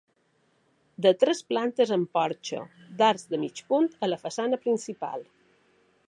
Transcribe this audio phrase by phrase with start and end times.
[1.05, 2.61] De tres plantes amb porxo
[3.01, 5.29] d'arcs de mig punt a la façana principal.